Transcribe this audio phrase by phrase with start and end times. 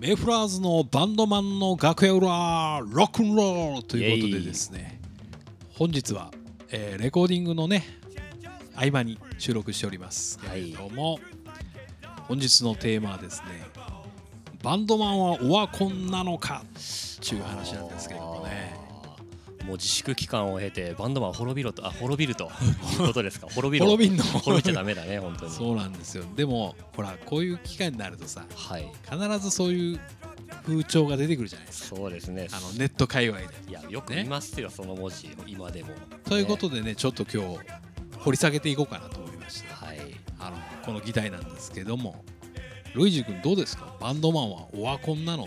[0.00, 2.26] メフラーズのバンドマンの楽屋裏
[2.88, 4.98] ロックンロールということでですね
[5.74, 6.30] 本日は、
[6.70, 7.84] えーレコーディングのね
[8.74, 11.18] 合間に収録しておりますけれども、
[12.28, 13.62] 本日のテーマはですね
[14.62, 18.79] バンドマンはオワコンなのかっていう話なんですけれどもね。
[19.64, 22.44] もう自粛期間を経てバンドマン滅びろとあ滅びると。
[23.00, 23.46] いうことですか。
[23.50, 23.86] 滅びろ。
[23.86, 24.24] 滅びんの？
[24.24, 25.52] 滅びちゃダメだね本当に。
[25.52, 26.24] そうなんですよ。
[26.36, 28.90] でもほらこういう機会になるとさはい。
[29.10, 30.00] 必ずそういう
[30.66, 31.96] 風潮が出てくるじゃないですか。
[31.96, 32.48] そうですね。
[32.52, 33.46] あのネット界隈で。
[33.68, 35.90] いやよく見ますよ、その文字今でも。
[36.24, 37.58] ということでねちょっと今日
[38.18, 39.68] 掘り下げていこうかなと思いまして。
[39.72, 39.98] はい。
[40.38, 42.24] あのこの議題なんですけども。
[42.92, 43.94] ルイージ君どうですか？
[44.00, 45.46] バンドマンはオワコンなの？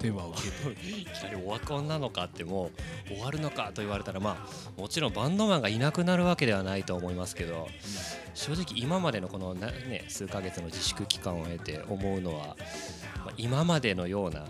[0.00, 2.70] テーマをいきなりオワコンなのかっても
[3.10, 7.68] う終わるのかと言われたらまあもちろんバンドマンがいなくなるわけではないと思いますけど
[8.34, 12.56] 正直今までのこのな、ね、数ヶ月の自粛期間を経て思うのは、
[13.18, 14.46] まあ、今までのような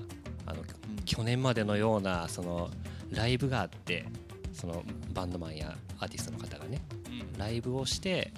[0.47, 0.63] あの
[1.05, 2.71] 去年までのようなその
[3.11, 4.07] ライブがあって
[4.53, 7.39] そのバンドマンやアーティストの方がねうん。
[7.39, 8.33] ライブをして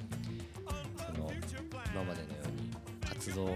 [0.96, 1.30] その
[1.92, 2.70] 今までのように
[3.06, 3.48] 活動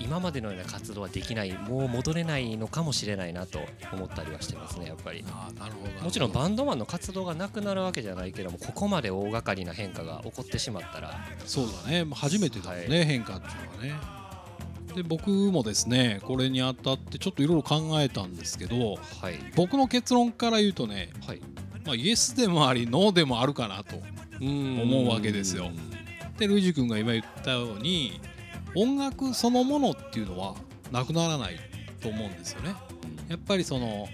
[0.00, 3.60] 今までのような活動はできないもう戻れないのかもしれないなと
[3.92, 5.24] 思ったりはしてますねやっぱり。
[5.30, 6.04] ああなるほどなるほど。
[6.04, 11.20] もちろんバンドマンの活動がなくなるわけじゃないけどもここまで大掛かりな変化が起こってしまったら。
[11.44, 12.06] そうだね。
[12.12, 14.20] 初めてだもんね、は変化っていうのはね。
[14.94, 19.38] で僕もですねこれにあたってちょっといろいろ考えたんですけどはい。
[19.54, 21.40] 僕の結論から言うとね、はい。
[21.84, 23.96] まあ、イエスでもありノーでもあるかなと
[24.40, 25.70] 思うわけですよ。
[26.38, 28.18] でルイジ君が今言ったように
[28.74, 30.54] 音楽そのものっていうのは
[30.90, 31.56] なくならない
[32.00, 32.74] と思うんですよね。
[33.28, 34.08] やっぱりその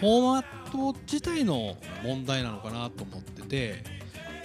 [0.00, 3.84] フォーマット自体の問題なのかなと思ってて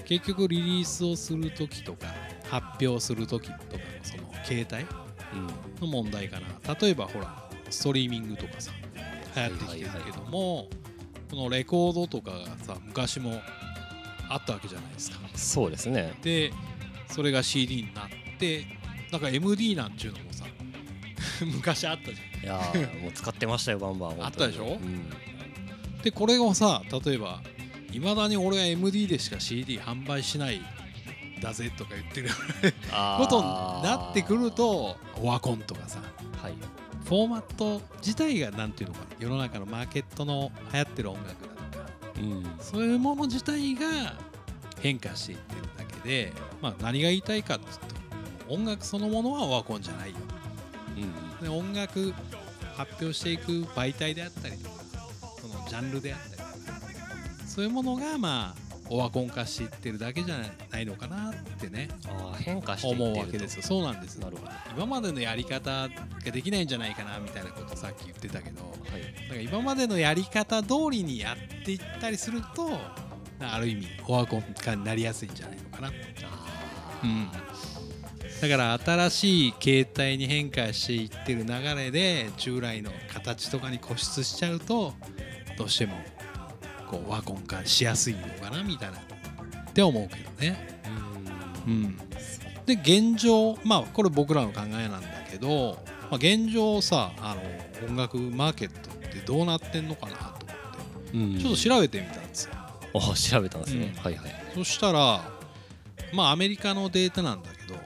[0.06, 2.08] 結局リリースをする時とか
[2.50, 4.86] 発表する時とかのその携帯
[5.34, 5.48] うん。
[5.82, 6.76] の問題かな。
[6.80, 8.72] 例えばほらストリーミングとかさ
[9.36, 10.68] 流行ってきてるけども、
[11.30, 13.42] このレコードとかがさ昔も
[14.30, 15.20] あったわけじゃないですか。
[15.36, 16.14] そうですね。
[16.22, 16.52] で
[17.10, 18.10] それが CD になっ
[18.40, 18.66] て
[19.12, 20.46] なんか MD なんちゅうのもさ
[21.46, 22.44] 昔あったじゃん。
[22.44, 24.26] いやーもう使ってましたよバンバン本当に。
[24.26, 24.78] あったでしょ？
[24.82, 25.10] うん。
[26.02, 27.42] でこれをさ例えば
[27.92, 30.62] いまだに俺は MD でしか CD 販売しない
[31.42, 32.30] だぜとか言ってる
[32.92, 33.24] あー。
[33.24, 36.00] ことになってくるとオワコンとかさ
[36.42, 36.54] はい。
[37.06, 41.86] フォーマット自体がなんていうのかな世の中のマーケットの流行ってる音楽だとか
[42.20, 42.46] うん。
[42.60, 44.16] そういうもの自体が
[44.80, 47.91] 変化していってるだけで、まあ、何が言いたいかっていうと
[48.52, 50.18] 音楽そのものはオワコンじゃないよ。
[50.98, 52.14] うんで音楽
[52.76, 54.76] 発表していく媒体であったりとか
[55.42, 56.44] そのジャンルであったりとか
[57.48, 60.36] そういうものがまあオワコン化していってるだけじゃ
[60.70, 63.64] ないのかなってねあー変化して思うわけですよ。
[63.64, 69.30] そうなんですなるほどは今までのやり方ができないんじゃないかなみたいなことさっき言ってたけどい。
[69.30, 72.70] だから今までのやり方通りにやっていったりすると
[73.40, 75.92] ある意味オワコン化になりやすいんじゃないのかな、う
[77.08, 77.30] ん、
[78.42, 84.94] だから新しい形態に変化していってる流れで従来の形とかに固執しちゃうと
[85.58, 85.94] どうしても
[86.90, 90.82] こうオワコン化しやすいのかなみたいなって思うけどね。
[91.68, 91.98] うん、
[92.66, 95.78] で現状まあこれ僕らの考えなんだけど、
[96.10, 101.18] まあ、現状さあの音楽マーケットってどうなってんのかなと思って。
[101.18, 101.40] うん。
[101.40, 102.54] ちょっと調べてみたんですよ。
[102.94, 104.02] お調べたんですね、うん。
[104.02, 104.32] はいはい。
[104.56, 105.22] そしたら
[106.12, 107.80] まあアメリカのデータなんだけど、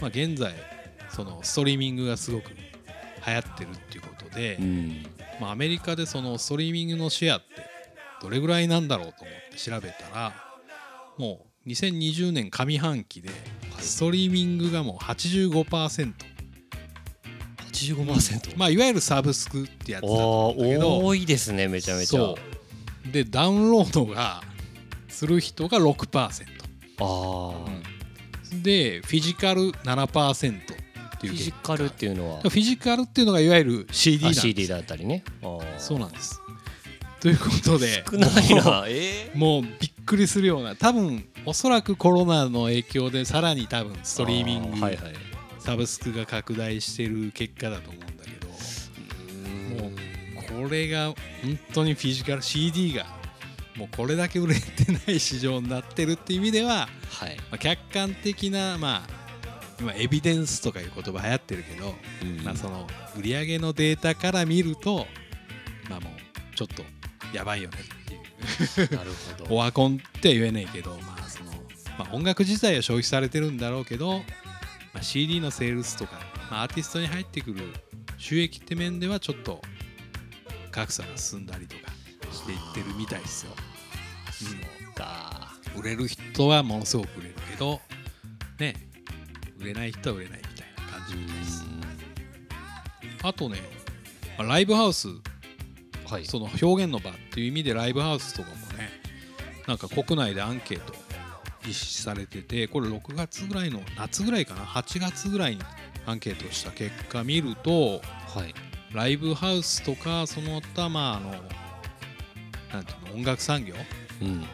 [0.00, 0.54] まあ、現在
[1.10, 5.06] そのストリーミングがすごく流行ってるっていうことで、うん。
[5.40, 7.46] まあ、アメリカでそのストリーミングのシェアって
[8.20, 10.34] どれぐらいなんだろうと思って調べたら
[11.16, 13.30] もう2020年上半期で
[13.78, 16.12] ストリーミングがもう85%、
[17.72, 22.34] 85%、まあ、いわゆるサブスクってやつだと思けど多いですねめちゃめちゃ。
[23.12, 24.42] でダウンロードが
[25.08, 26.30] する人が6%あ
[27.00, 27.97] あ、
[28.62, 32.40] でフィジカル7%っていうフィジカルっていうのは？
[32.40, 35.24] フィジカルっていうのがいわゆる CD なんあです CD だったりね。
[35.78, 36.40] そうなんです。
[37.20, 39.72] ということで少ないもうなえもうびっ
[40.06, 45.14] くりするような多分おそらくコロナの影響でさらに多分ストリーミング、はいはい。
[45.58, 48.48] サブスクが拡大してる結果だと思うんだけど
[49.84, 51.12] もうこれが
[51.42, 53.04] 本当にフィジカル CD が
[53.78, 59.18] もうこれだけ売れてない市場になってるっていう意味では、はい、まあ、客観的なまあ
[59.80, 65.06] 今エビデンスとかいう言葉流行ってるけど、うんまあ、その売り上げのデータから見ると
[65.88, 66.82] まあもうちょっと
[67.32, 68.96] やばいよねっていう。
[68.96, 69.54] なるほど。
[69.54, 71.52] オワコンっては言えないけど、まあその
[71.98, 74.18] まあ、音楽自体は消費されてるんだろうけど、
[74.92, 76.20] まあ、CD のセールスとか、
[76.50, 77.72] まあ、アーティストに入ってくる
[78.16, 79.62] 収益って面ではちょっと
[80.70, 81.92] 格差が進んだりとか
[82.32, 83.52] していってるみたいですよ、
[84.98, 85.52] か。
[85.74, 87.80] うん、売れる人はものすごく売れるけど
[88.58, 88.74] ね
[89.60, 91.64] 売れない人は売れないみたいな感じみたいです
[93.22, 93.58] あとね
[94.36, 95.08] まあライブハウス
[96.06, 96.24] はい。
[96.24, 98.90] その表現の場っていう意味でライブハウスとかもね
[99.66, 100.94] なんか国内でアンケート
[101.66, 105.62] 実施されててこれ6月ぐらいの夏ぐらいかな8月ぐらいに
[106.06, 108.00] アンケートした結果見ると
[108.34, 108.54] はい。
[108.92, 111.30] ライブハウスとかその他まああの
[112.72, 113.74] なんていうの音楽産業
[114.22, 114.44] うん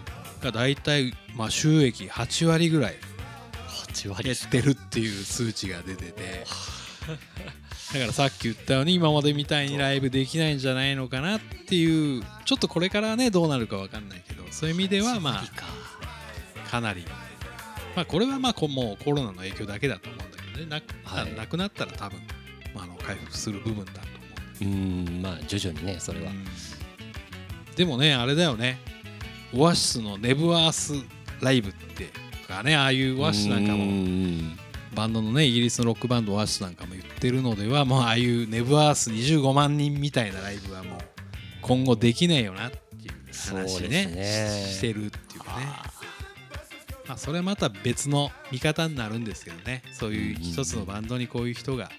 [0.44, 2.94] が大体まあ収益8割ぐらい。
[3.88, 4.24] 8割。
[4.24, 6.44] 減ってるっていう数値が出てて。
[7.92, 15.66] だからさっき言ったように今までみたいにライブできないんじゃないのかなっていうちょっとこれからねどうなるか分かんないけどそういう意味ではま8割か
[16.66, 17.04] あかなり。
[17.94, 20.66] まあこれはまあこもうコロナの影響だけだと思うんだけどね。
[20.66, 21.34] なく,、はい。
[21.34, 22.18] なくなったら多分、
[22.74, 24.00] まあ、あの回復する部分だと
[24.60, 24.74] 思う。
[24.74, 26.30] うんまあ徐々にねそれは。
[26.30, 26.44] うん。
[27.76, 28.78] でもねあれだよね
[29.56, 30.94] オアシスのネブアース
[31.40, 32.08] ライブって
[32.54, 33.84] かねああいうオアシスなんかうも。
[33.84, 34.58] ん
[34.94, 40.98] バンドのねイギリスのロックバンドオアシスなんかも言ってるのではもうああいうネブアース25万人みたいなライブはもう
[41.62, 44.06] 今後できないよなっていう話ね。
[44.06, 44.66] ね。
[44.68, 45.66] してるっていうかね。
[45.66, 45.84] は
[47.08, 49.82] まあそれはまた別の見方になるんですけどね。
[49.92, 51.90] そういう一つのバンドにこういう人が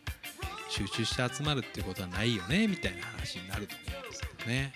[0.69, 4.74] 集中して集まるっていうことはないよねみたいな話になると思うんですけどね。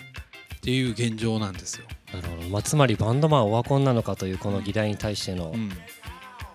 [0.58, 1.86] っていう現状なんですよ。
[2.14, 5.72] あなるほど、まあ、つまりバンドマンオワコンなのかというこの議題に対しての、うん。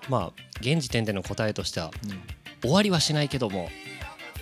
[0.08, 2.20] まあ現時点での答えとしてはうん。
[2.62, 3.68] 終わりはしないけども。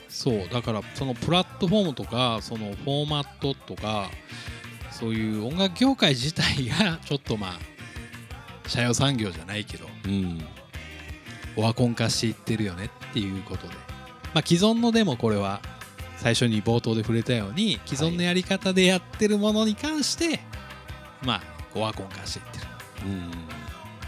[0.08, 4.10] そうだからそのプラットフォームとかそのフォーマットとか
[4.90, 10.44] そういう音楽業界自体がちょっとまあ社用産業じゃないけどうん。
[11.56, 13.74] オワコン化していってるよねっていうことで。
[14.34, 15.60] まあ既存のでもこれは
[16.16, 20.40] 最初に冒頭で触れたように既存のやり方でやってるものに関して、
[21.24, 21.42] まあ
[21.74, 22.64] オワコン化していってる。
[23.06, 23.30] うん。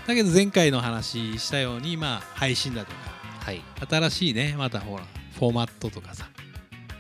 [0.07, 2.97] だけど前回の話したようにまあ配信だとか
[3.41, 3.63] はい。
[3.89, 6.29] 新しいねまたほらフォーマットとかさ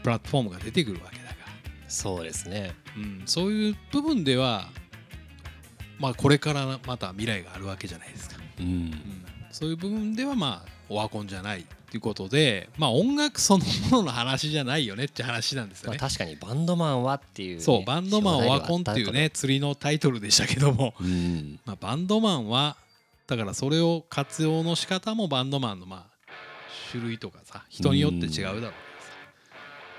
[0.02, 1.34] プラットフォームが出てくるわけだから。
[1.88, 2.74] そうですね。
[2.96, 4.68] うん、そういう部分では、
[5.98, 8.66] まあ、これからまた未来があるわけじゃないですか、うん。
[8.66, 8.92] うん、
[9.50, 11.66] そういう部分ではまあオワコンじゃない
[11.96, 15.98] いうことで、まあ、音楽そのものの話じゃないよねって話なんですよまあ、ね。
[15.98, 21.60] 確かにバンドマンはっていうね、そうバンドマンオワコンっていうね釣りのタイトルでしたけども、うん。
[21.66, 22.76] まあ、バンドマンは
[23.26, 26.14] だからそれを活用の仕方もバンドマンのまあ
[26.90, 28.74] 種類とかさ人によって違うだろうからさ。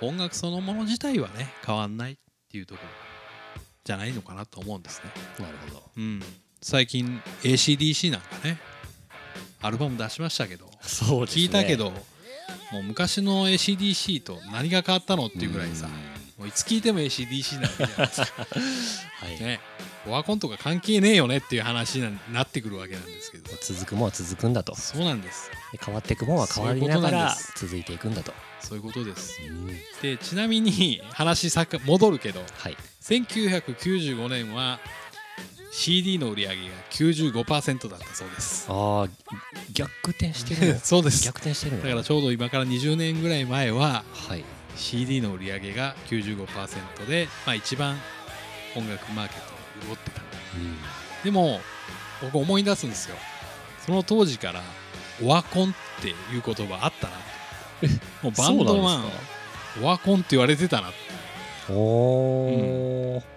[0.01, 2.15] 音楽そのもの自体はね変わんないっ
[2.51, 2.89] ていうところ
[3.83, 5.11] じゃないのかなと思うんですね。
[5.39, 5.83] なるほど。
[5.97, 6.21] うん、
[6.61, 8.59] 最近 ACDC なんかね
[9.65, 11.91] アルバム出しましたけどそう聞いたけど
[12.71, 16.15] もう昔の ACDC と何が変わったのっていうぐらいさうん。
[16.37, 18.43] もういつ聞いても ACDC なわけじゃないですか。
[19.25, 19.61] はい、ね。
[20.05, 23.49] オワコンとか関係ねえよねっていう話になってくるわけなんですけど。
[23.61, 24.75] 続くもんは続くんだと。
[24.75, 25.49] そうなんです。
[25.71, 29.39] で変わっていくもんは変わりながら続いていくんだと、そういうことです。
[29.47, 29.67] うん。
[30.01, 32.77] でちなみに話さか戻るけどはい。
[33.01, 34.79] 1995年は
[35.77, 38.65] CD の売り上げが95%だったそうです。
[38.69, 39.07] ああ
[39.73, 40.79] 逆転してるの。
[40.81, 41.25] そうです。
[41.25, 41.83] 逆転してるの。
[41.83, 44.45] だからちょうど今から20年ぐらい前ははい。
[44.77, 47.99] CD の売り上げが95%で、まあ、一番
[48.75, 50.21] 音楽マーケットが潤ってた。
[50.21, 50.77] うん。
[51.25, 51.59] でも
[52.21, 53.17] 僕思い出すんですよ。
[53.85, 54.63] その当時から
[55.21, 56.15] オワコンっていう
[56.45, 57.13] 言葉あったな。
[58.23, 59.11] もうバンドマン
[59.83, 60.87] オワコンって言われてたな。
[60.87, 60.97] って
[61.73, 63.34] おー、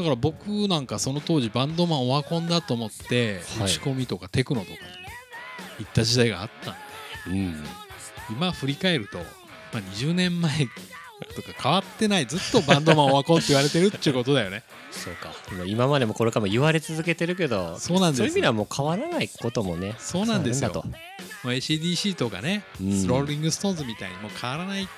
[0.00, 3.66] だから僕なんかその当時バンドマンオワコンだと思ってはい。
[3.66, 4.78] 打ち込みとかテクノとかに
[5.80, 6.70] 行った時代があった
[7.30, 7.54] んでうん。
[8.30, 9.24] 今振り返ると、ま
[9.74, 10.68] あ、20年前
[11.34, 14.62] とか変わってないずっとバンドマンオワコンって言われてるっていうことだよね。
[14.90, 15.34] そうか。
[15.52, 20.82] 今今までもこれからも言われ続けてるけどそうなんですそういう意味ではもう変わらないこともねそうなんですよ。
[21.44, 22.30] ACDC と。
[22.30, 22.98] かね、うん。
[22.98, 24.88] スローリング・ストーンズみたいにもう変わらないっ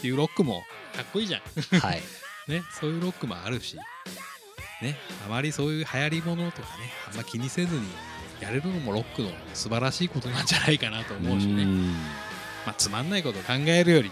[0.00, 0.64] ていうロックも
[0.96, 1.40] かっこいいじゃん。
[1.80, 2.02] とはい。
[2.48, 3.76] ねそういうロックもあるし
[4.82, 7.82] ねあまりそういう流行りものとかねあんま気にせずに
[8.40, 11.64] やれるのもロックの素晴らしいことなんじゃないかなと思うしね。
[11.64, 11.92] ん。
[12.66, 14.10] まあ、つまんないことを考えるより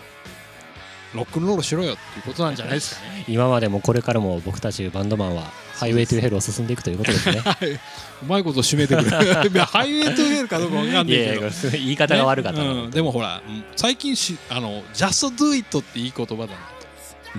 [1.14, 3.25] ロックンロールしろよっていうことなんじゃないですかね。
[3.28, 7.40] 今までもこれからも僕たちバンドマンは Highway to Hell を進んでいくということですね。
[7.40, 7.80] はいう
[8.26, 11.16] まいこと締めてくるハイウェイトゥーヘルかどうかわかんないいけど。
[11.16, 16.46] やいや言い方が悪かったな、ねうんでもほらうん最近しあの Just Do It っていい言葉だな。
[16.46, 16.75] と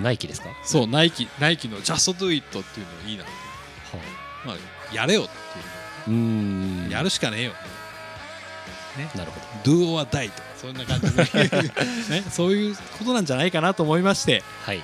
[0.02, 3.32] ナイキですか、はそうナイキナイキの Just Do It っていうのいいなって。
[4.46, 4.56] まあ
[4.94, 5.24] やれよっ
[6.04, 6.88] ていううーん。
[6.90, 7.52] やるしかねえよ
[8.96, 9.08] ね。
[9.14, 9.72] なるほど。
[9.72, 11.22] Do or die とそんな感じで、
[12.20, 14.42] ね、そういうことなんじゃないかなと思いまして。
[14.64, 14.82] はい。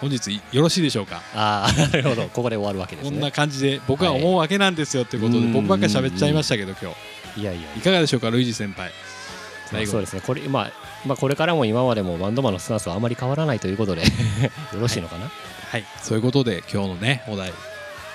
[0.00, 1.22] 本日よろしいでしょうか？
[1.34, 2.22] ああ なるほど。
[2.28, 3.10] ここで終わるわけですね。
[3.10, 6.92] こんな感じで僕は思うわけなんですよということで、はい僕ばっかり喋っちゃいましたけど今
[7.34, 7.40] 日。
[7.40, 8.90] いやいやいかがでしょうかルイージ先輩。
[9.86, 10.20] そうですね。
[10.24, 10.72] これ、まあ、
[11.06, 14.02] まあこれからも今までもバンドマンのスタンスはあまり変わらないということで
[14.72, 15.30] よろしいのかな、
[15.70, 15.84] はい。
[16.02, 17.52] そういうことで今日のねお題、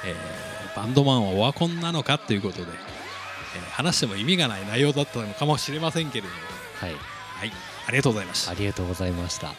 [0.05, 6.34] えーバンドマンはオワコンなのかということで、えー話しても意味がない内容だったのかもしれませんけれども。
[6.79, 7.51] はい、はい。
[7.88, 8.51] ありがとうございました。
[8.51, 9.53] ありがとうございました